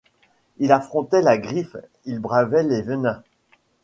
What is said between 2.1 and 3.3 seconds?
bravaient les venins